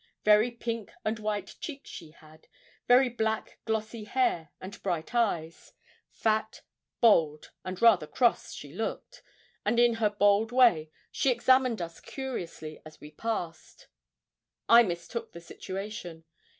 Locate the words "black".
3.07-3.59